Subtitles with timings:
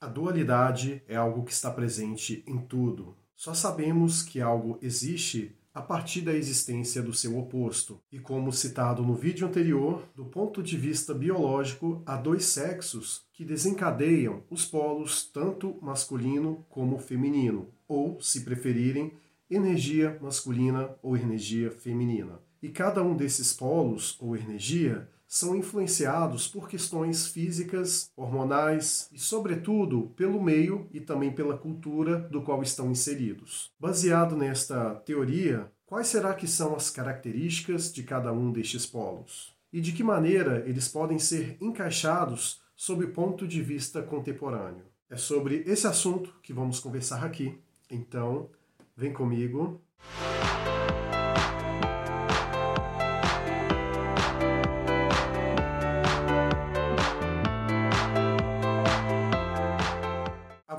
[0.00, 3.16] A dualidade é algo que está presente em tudo.
[3.34, 8.00] Só sabemos que algo existe a partir da existência do seu oposto.
[8.10, 13.44] E como citado no vídeo anterior, do ponto de vista biológico, há dois sexos que
[13.44, 19.12] desencadeiam os polos tanto masculino como feminino, ou, se preferirem,
[19.50, 22.40] energia masculina ou energia feminina.
[22.62, 30.10] E cada um desses polos ou energia são influenciados por questões físicas, hormonais e, sobretudo,
[30.16, 33.70] pelo meio e também pela cultura do qual estão inseridos.
[33.78, 39.54] Baseado nesta teoria, quais será que são as características de cada um destes polos?
[39.70, 44.86] E de que maneira eles podem ser encaixados sob o ponto de vista contemporâneo?
[45.10, 47.58] É sobre esse assunto que vamos conversar aqui.
[47.90, 48.48] Então,
[48.96, 49.80] vem comigo.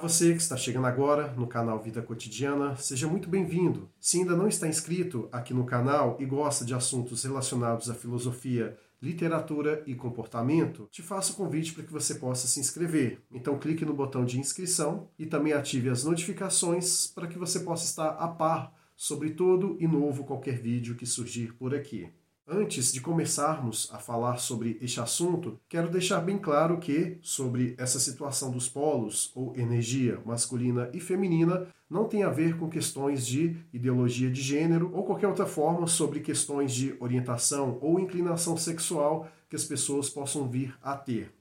[0.10, 3.88] Você que está chegando agora no canal Vida Cotidiana, seja muito bem-vindo.
[4.00, 8.76] Se ainda não está inscrito aqui no canal e gosta de assuntos relacionados à filosofia,
[9.00, 13.22] literatura e comportamento, te faço o convite para que você possa se inscrever.
[13.32, 17.86] Então clique no botão de inscrição e também ative as notificações para que você possa
[17.86, 22.10] estar a par sobre todo e novo qualquer vídeo que surgir por aqui.
[22.52, 28.00] Antes de começarmos a falar sobre este assunto, quero deixar bem claro que, sobre essa
[28.00, 33.56] situação dos polos, ou energia masculina e feminina, não tem a ver com questões de
[33.72, 39.56] ideologia de gênero ou qualquer outra forma sobre questões de orientação ou inclinação sexual que
[39.56, 41.32] as pessoas possam vir a ter.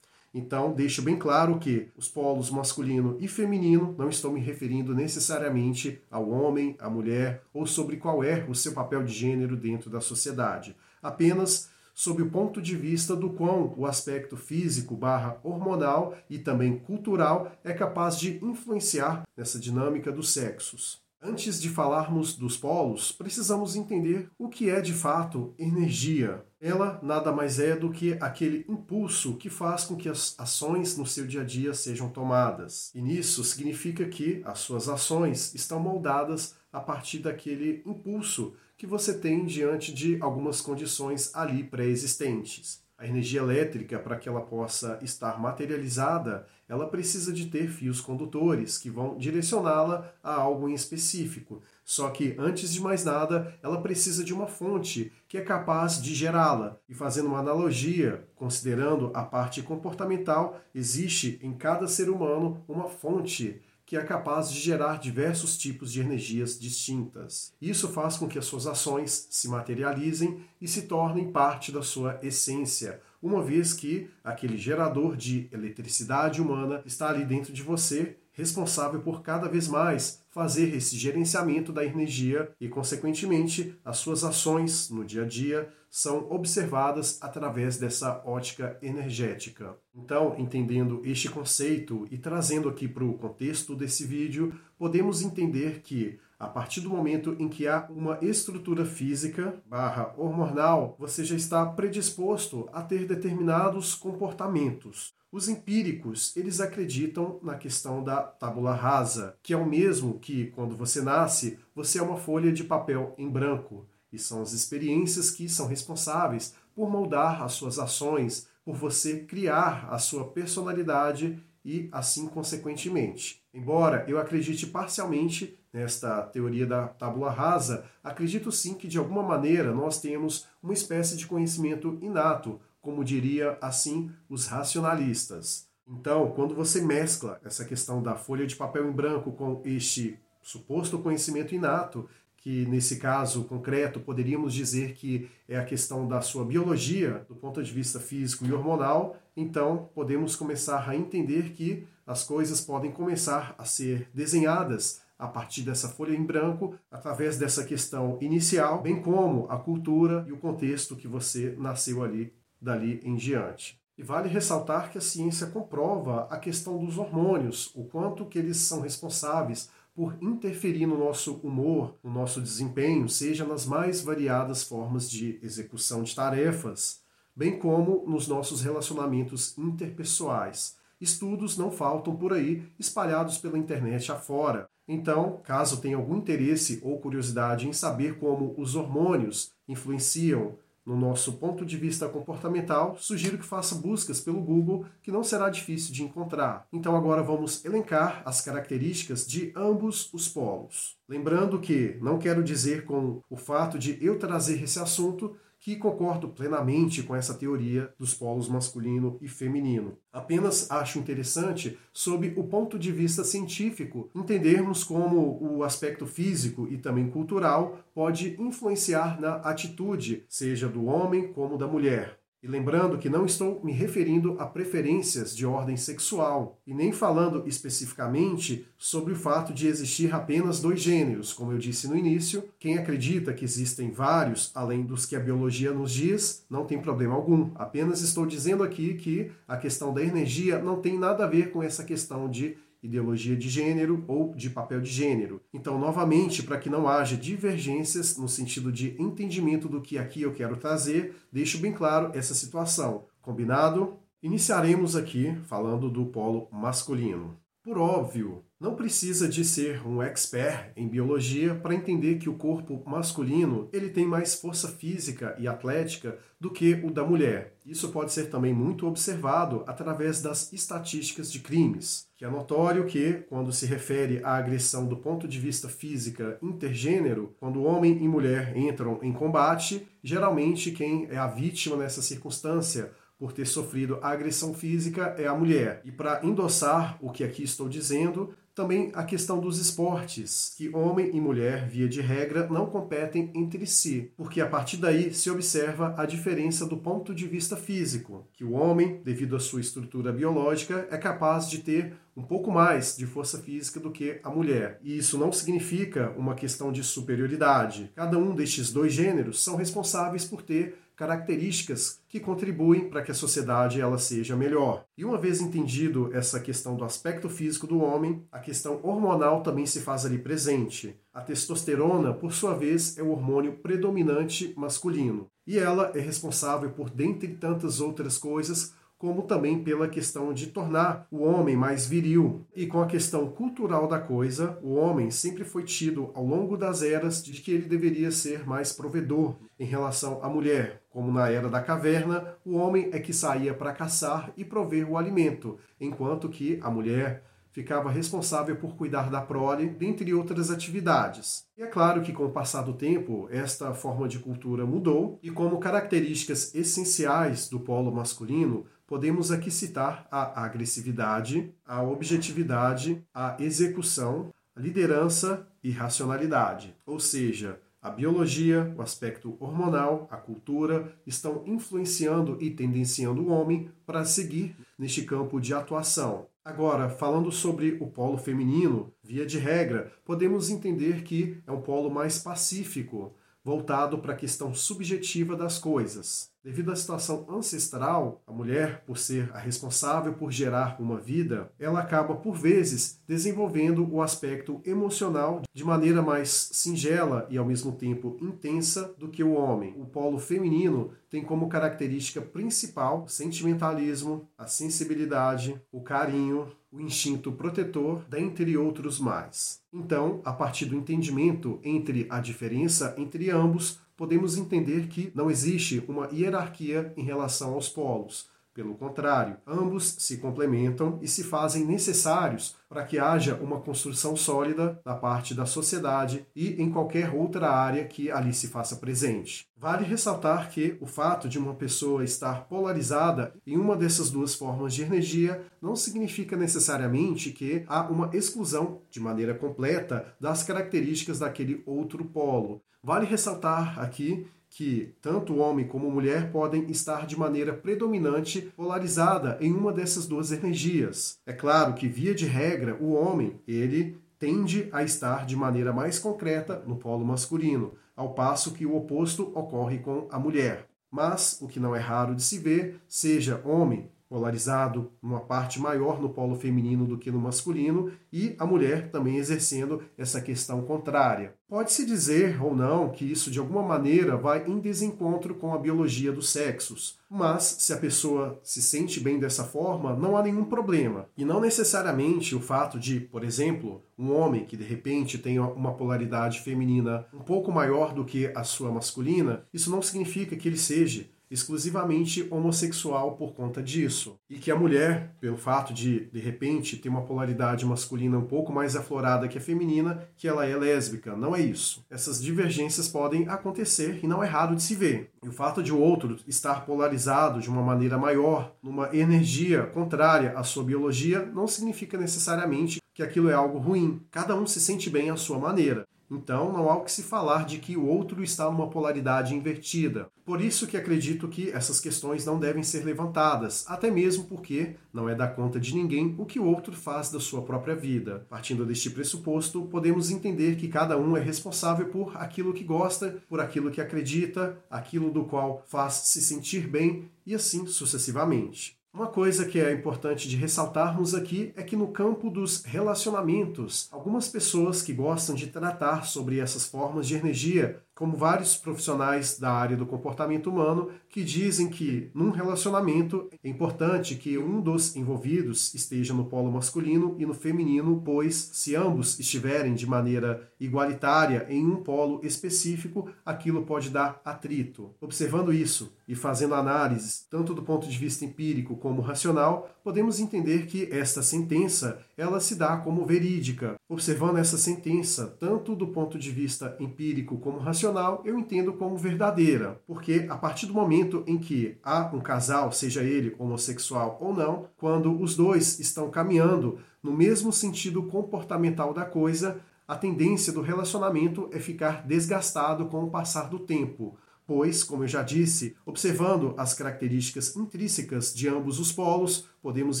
[0.34, 5.98] Então, deixo bem claro que os polos masculino e feminino não estão me referindo necessariamente
[6.10, 10.02] ao homem, à mulher ou sobre qual é o seu papel de gênero dentro da
[10.02, 16.38] sociedade apenas sob o ponto de vista do quão o aspecto físico barra hormonal e
[16.38, 21.02] também cultural é capaz de influenciar nessa dinâmica dos sexos.
[21.22, 26.42] Antes de falarmos dos polos, precisamos entender o que é de fato energia.
[26.58, 31.06] Ela nada mais é do que aquele impulso que faz com que as ações no
[31.06, 32.90] seu dia a dia sejam tomadas.
[32.94, 39.12] E nisso significa que as suas ações estão moldadas a partir daquele impulso que você
[39.12, 42.82] tem diante de algumas condições ali pré-existentes.
[42.96, 48.78] A energia elétrica, para que ela possa estar materializada, ela precisa de ter fios condutores
[48.78, 51.60] que vão direcioná-la a algo em específico.
[51.84, 56.14] Só que, antes de mais nada, ela precisa de uma fonte que é capaz de
[56.14, 56.78] gerá-la.
[56.88, 63.60] E fazendo uma analogia, considerando a parte comportamental, existe em cada ser humano uma fonte
[63.90, 67.52] que é capaz de gerar diversos tipos de energias distintas.
[67.60, 72.16] Isso faz com que as suas ações se materializem e se tornem parte da sua
[72.22, 79.00] essência, uma vez que aquele gerador de eletricidade humana está ali dentro de você, responsável
[79.00, 85.04] por cada vez mais fazer esse gerenciamento da energia e, consequentemente, as suas ações no
[85.04, 89.76] dia a dia são observadas através dessa ótica energética.
[89.92, 96.20] Então, entendendo este conceito e trazendo aqui para o contexto desse vídeo, podemos entender que
[96.38, 101.66] a partir do momento em que há uma estrutura física barra hormonal, você já está
[101.66, 105.12] predisposto a ter determinados comportamentos.
[105.32, 110.74] Os empíricos, eles acreditam na questão da tábula rasa, que é o mesmo que, quando
[110.74, 113.86] você nasce, você é uma folha de papel em branco.
[114.12, 119.88] E são as experiências que são responsáveis por moldar as suas ações, por você criar
[119.90, 123.42] a sua personalidade e assim consequentemente.
[123.52, 129.72] Embora eu acredite parcialmente nesta teoria da tábula rasa, acredito sim que de alguma maneira
[129.72, 135.68] nós temos uma espécie de conhecimento inato, como diria assim os racionalistas.
[135.86, 140.98] Então, quando você mescla essa questão da folha de papel em branco com este suposto
[140.98, 142.08] conhecimento inato,
[142.40, 147.62] que nesse caso concreto poderíamos dizer que é a questão da sua biologia, do ponto
[147.62, 153.54] de vista físico e hormonal, então podemos começar a entender que as coisas podem começar
[153.58, 159.46] a ser desenhadas a partir dessa folha em branco, através dessa questão inicial, bem como
[159.50, 163.78] a cultura e o contexto que você nasceu ali, dali em diante.
[163.98, 168.56] E vale ressaltar que a ciência comprova a questão dos hormônios, o quanto que eles
[168.56, 175.10] são responsáveis por interferir no nosso humor, no nosso desempenho, seja nas mais variadas formas
[175.10, 177.02] de execução de tarefas,
[177.34, 180.76] bem como nos nossos relacionamentos interpessoais.
[181.00, 184.68] Estudos não faltam por aí, espalhados pela internet afora.
[184.86, 191.34] Então, caso tenha algum interesse ou curiosidade em saber como os hormônios influenciam no nosso
[191.34, 196.02] ponto de vista comportamental, sugiro que faça buscas pelo Google, que não será difícil de
[196.02, 196.66] encontrar.
[196.72, 200.96] Então agora vamos elencar as características de ambos os polos.
[201.08, 206.28] Lembrando que não quero dizer com o fato de eu trazer esse assunto que concordo
[206.28, 209.98] plenamente com essa teoria dos polos masculino e feminino.
[210.10, 216.78] Apenas acho interessante, sob o ponto de vista científico, entendermos como o aspecto físico e
[216.78, 222.19] também cultural pode influenciar na atitude, seja do homem como da mulher.
[222.42, 227.46] E lembrando que não estou me referindo a preferências de ordem sexual e nem falando
[227.46, 232.42] especificamente sobre o fato de existir apenas dois gêneros, como eu disse no início.
[232.58, 237.14] Quem acredita que existem vários, além dos que a biologia nos diz, não tem problema
[237.14, 237.50] algum.
[237.54, 241.62] Apenas estou dizendo aqui que a questão da energia não tem nada a ver com
[241.62, 245.40] essa questão de ideologia de gênero ou de papel de gênero.
[245.52, 250.32] Então, novamente, para que não haja divergências no sentido de entendimento do que aqui eu
[250.32, 253.04] quero trazer, deixo bem claro essa situação.
[253.20, 253.98] Combinado?
[254.22, 257.38] Iniciaremos aqui falando do polo masculino.
[257.62, 262.82] Por óbvio, não precisa de ser um expert em biologia para entender que o corpo
[262.86, 267.54] masculino ele tem mais força física e atlética do que o da mulher.
[267.64, 273.24] Isso pode ser também muito observado através das estatísticas de crimes, que é notório que,
[273.30, 278.54] quando se refere à agressão do ponto de vista física intergênero, quando homem e mulher
[278.54, 285.14] entram em combate, geralmente quem é a vítima nessa circunstância por ter sofrido agressão física
[285.18, 285.82] é a mulher.
[285.84, 291.10] E para endossar o que aqui estou dizendo, também a questão dos esportes, que homem
[291.14, 295.94] e mulher, via de regra, não competem entre si, porque a partir daí se observa
[295.96, 300.86] a diferença do ponto de vista físico, que o homem, devido à sua estrutura biológica,
[300.90, 304.78] é capaz de ter um pouco mais de força física do que a mulher.
[304.82, 307.90] E isso não significa uma questão de superioridade.
[307.94, 313.14] Cada um destes dois gêneros são responsáveis por ter características que contribuem para que a
[313.14, 314.84] sociedade ela seja melhor.
[314.98, 319.64] E uma vez entendido essa questão do aspecto físico do homem, a questão hormonal também
[319.64, 320.94] se faz ali presente.
[321.10, 326.90] A testosterona, por sua vez, é o hormônio predominante masculino, e ela é responsável por
[326.90, 332.44] dentre tantas outras coisas como também pela questão de tornar o homem mais viril.
[332.54, 336.82] E com a questão cultural da coisa, o homem sempre foi tido ao longo das
[336.82, 340.79] eras de que ele deveria ser mais provedor em relação à mulher.
[340.90, 344.98] Como na era da caverna, o homem é que saía para caçar e prover o
[344.98, 347.22] alimento, enquanto que a mulher
[347.52, 351.44] ficava responsável por cuidar da prole, dentre outras atividades.
[351.56, 355.30] E é claro que com o passar do tempo, esta forma de cultura mudou e
[355.30, 364.32] como características essenciais do polo masculino, podemos aqui citar a agressividade, a objetividade, a execução,
[364.54, 366.74] a liderança e racionalidade.
[366.84, 373.70] Ou seja, a biologia, o aspecto hormonal, a cultura estão influenciando e tendenciando o homem
[373.86, 376.26] para seguir neste campo de atuação.
[376.44, 381.90] Agora, falando sobre o polo feminino, via de regra, podemos entender que é um polo
[381.90, 386.30] mais pacífico, voltado para a questão subjetiva das coisas.
[386.42, 391.80] Devido à situação ancestral, a mulher, por ser a responsável por gerar uma vida, ela
[391.80, 398.16] acaba por vezes desenvolvendo o aspecto emocional de maneira mais singela e ao mesmo tempo
[398.22, 399.74] intensa do que o homem.
[399.76, 407.32] O polo feminino tem como característica principal o sentimentalismo, a sensibilidade, o carinho, o instinto
[407.32, 409.60] protetor, dentre outros mais.
[409.72, 415.82] Então, a partir do entendimento entre a diferença entre ambos, podemos entender que não existe
[415.88, 418.30] uma hierarquia em relação aos polos.
[418.60, 424.78] Pelo contrário, ambos se complementam e se fazem necessários para que haja uma construção sólida
[424.84, 429.48] da parte da sociedade e em qualquer outra área que ali se faça presente.
[429.56, 434.74] Vale ressaltar que o fato de uma pessoa estar polarizada em uma dessas duas formas
[434.74, 441.62] de energia não significa necessariamente que há uma exclusão de maneira completa das características daquele
[441.64, 442.60] outro polo.
[442.82, 449.52] Vale ressaltar aqui que tanto homem como mulher podem estar de maneira predominante polarizada em
[449.54, 451.18] uma dessas duas energias.
[451.24, 455.98] É claro que via de regra o homem, ele tende a estar de maneira mais
[455.98, 460.66] concreta no polo masculino, ao passo que o oposto ocorre com a mulher.
[460.90, 466.02] Mas o que não é raro de se ver, seja homem polarizado numa parte maior
[466.02, 471.32] no polo feminino do que no masculino e a mulher também exercendo essa questão contrária.
[471.48, 476.10] Pode-se dizer ou não que isso de alguma maneira vai em desencontro com a biologia
[476.10, 481.06] dos sexos, mas se a pessoa se sente bem dessa forma, não há nenhum problema.
[481.16, 485.74] E não necessariamente o fato de, por exemplo, um homem que de repente tem uma
[485.74, 490.58] polaridade feminina um pouco maior do que a sua masculina, isso não significa que ele
[490.58, 494.16] seja exclusivamente homossexual por conta disso.
[494.28, 498.52] E que a mulher, pelo fato de, de repente, ter uma polaridade masculina um pouco
[498.52, 501.16] mais aflorada que a feminina, que ela é lésbica.
[501.16, 501.84] Não é isso.
[501.88, 505.10] Essas divergências podem acontecer e não é raro de se ver.
[505.22, 510.36] E o fato de o outro estar polarizado de uma maneira maior, numa energia contrária
[510.36, 514.02] à sua biologia, não significa necessariamente que aquilo é algo ruim.
[514.10, 515.86] Cada um se sente bem à sua maneira.
[516.10, 520.08] Então, não há o que se falar de que o outro está numa polaridade invertida.
[520.24, 525.08] Por isso que acredito que essas questões não devem ser levantadas, até mesmo porque não
[525.08, 528.26] é da conta de ninguém o que o outro faz da sua própria vida.
[528.28, 533.40] Partindo deste pressuposto, podemos entender que cada um é responsável por aquilo que gosta, por
[533.40, 538.79] aquilo que acredita, aquilo do qual faz se sentir bem e assim sucessivamente.
[538.92, 544.28] Uma coisa que é importante de ressaltarmos aqui é que no campo dos relacionamentos, algumas
[544.28, 549.76] pessoas que gostam de tratar sobre essas formas de energia como vários profissionais da área
[549.76, 556.14] do comportamento humano que dizem que num relacionamento é importante que um dos envolvidos esteja
[556.14, 561.76] no polo masculino e no feminino, pois se ambos estiverem de maneira igualitária em um
[561.82, 564.94] polo específico, aquilo pode dar atrito.
[564.98, 570.66] Observando isso e fazendo análises tanto do ponto de vista empírico como racional, podemos entender
[570.66, 573.74] que esta sentença ela se dá como verídica.
[573.88, 577.89] Observando essa sentença tanto do ponto de vista empírico como racional,
[578.24, 583.02] eu entendo como verdadeira, porque a partir do momento em que há um casal, seja
[583.02, 589.60] ele homossexual ou não, quando os dois estão caminhando no mesmo sentido comportamental da coisa,
[589.86, 594.16] a tendência do relacionamento é ficar desgastado com o passar do tempo
[594.50, 600.00] pois, como eu já disse, observando as características intrínsecas de ambos os polos, podemos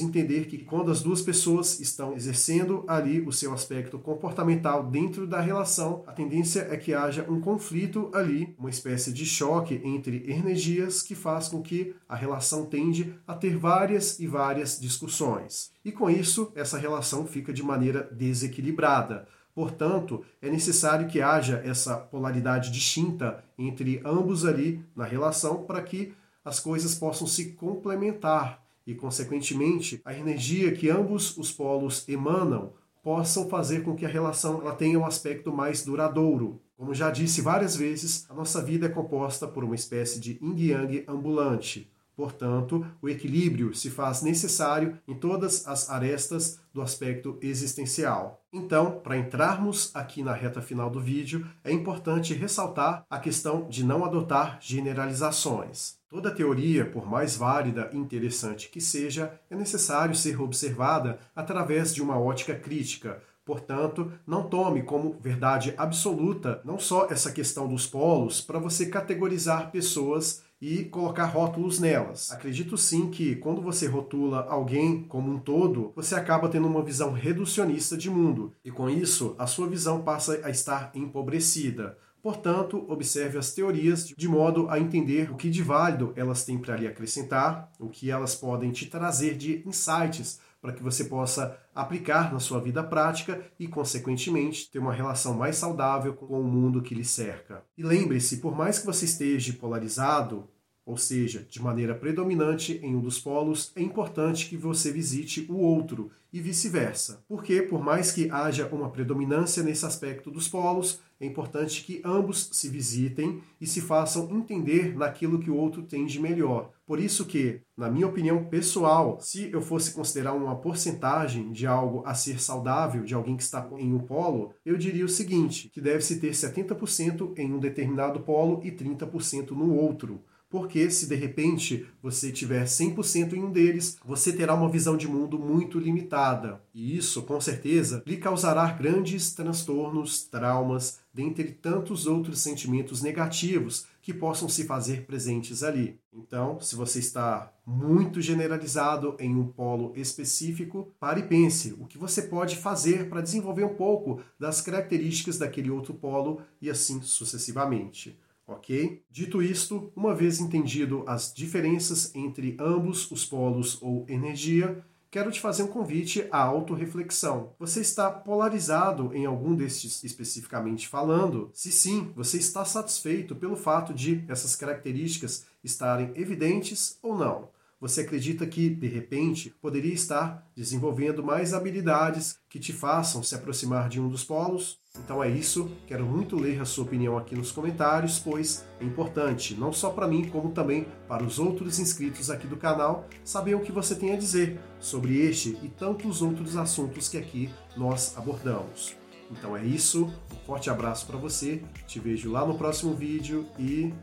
[0.00, 5.40] entender que quando as duas pessoas estão exercendo ali o seu aspecto comportamental dentro da
[5.40, 11.00] relação, a tendência é que haja um conflito ali, uma espécie de choque entre energias
[11.00, 15.70] que faz com que a relação tende a ter várias e várias discussões.
[15.84, 21.96] E com isso, essa relação fica de maneira desequilibrada Portanto, é necessário que haja essa
[21.96, 26.12] polaridade distinta entre ambos ali na relação para que
[26.44, 33.48] as coisas possam se complementar e, consequentemente, a energia que ambos os polos emanam possam
[33.48, 36.60] fazer com que a relação ela tenha um aspecto mais duradouro.
[36.76, 41.04] Como já disse várias vezes, a nossa vida é composta por uma espécie de yin-yang
[41.06, 41.90] ambulante.
[42.20, 48.44] Portanto, o equilíbrio se faz necessário em todas as arestas do aspecto existencial.
[48.52, 53.82] Então, para entrarmos aqui na reta final do vídeo, é importante ressaltar a questão de
[53.82, 55.94] não adotar generalizações.
[56.10, 62.02] Toda teoria, por mais válida e interessante que seja, é necessário ser observada através de
[62.02, 68.40] uma ótica crítica, Portanto, não tome como verdade absoluta não só essa questão dos polos
[68.40, 72.30] para você categorizar pessoas e colocar rótulos nelas.
[72.30, 77.12] Acredito sim que quando você rotula alguém como um todo, você acaba tendo uma visão
[77.12, 81.96] reducionista de mundo e com isso a sua visão passa a estar empobrecida.
[82.22, 86.76] Portanto, observe as teorias de modo a entender o que de válido elas têm para
[86.76, 92.32] lhe acrescentar, o que elas podem te trazer de insights para que você possa aplicar
[92.32, 96.94] na sua vida prática e, consequentemente, ter uma relação mais saudável com o mundo que
[96.94, 97.62] lhe cerca.
[97.76, 100.48] E lembre-se, por mais que você esteja polarizado,
[100.84, 105.56] ou seja, de maneira predominante em um dos polos, é importante que você visite o
[105.56, 107.22] outro e vice-versa.
[107.28, 112.48] Porque, por mais que haja uma predominância nesse aspecto dos polos, é importante que ambos
[112.50, 116.70] se visitem e se façam entender naquilo que o outro tem de melhor.
[116.86, 122.02] Por isso que, na minha opinião pessoal, se eu fosse considerar uma porcentagem de algo
[122.06, 125.80] a ser saudável, de alguém que está em um polo, eu diria o seguinte, que
[125.80, 131.86] deve-se ter 70% em um determinado polo e 30% no outro porque se de repente
[132.02, 136.60] você tiver 100% em um deles, você terá uma visão de mundo muito limitada.
[136.74, 144.14] E isso, com certeza, lhe causará grandes transtornos, traumas, dentre tantos outros sentimentos negativos que
[144.14, 145.98] possam se fazer presentes ali.
[146.12, 151.98] Então, se você está muito generalizado em um polo específico, pare e pense o que
[151.98, 158.18] você pode fazer para desenvolver um pouco das características daquele outro polo e assim sucessivamente.
[158.50, 159.02] Ok?
[159.10, 165.40] Dito isto, uma vez entendido as diferenças entre ambos os polos ou energia, quero te
[165.40, 167.52] fazer um convite à autorreflexão.
[167.58, 171.50] Você está polarizado em algum destes especificamente falando?
[171.52, 177.48] Se sim, você está satisfeito pelo fato de essas características estarem evidentes ou não?
[177.80, 183.88] Você acredita que, de repente, poderia estar desenvolvendo mais habilidades que te façam se aproximar
[183.88, 184.78] de um dos polos?
[185.02, 189.54] Então é isso, quero muito ler a sua opinião aqui nos comentários, pois é importante,
[189.54, 193.60] não só para mim, como também para os outros inscritos aqui do canal, saber o
[193.60, 198.94] que você tem a dizer sobre este e tantos outros assuntos que aqui nós abordamos.
[199.30, 203.94] Então é isso, um forte abraço para você, te vejo lá no próximo vídeo e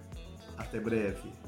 [0.57, 1.46] até breve.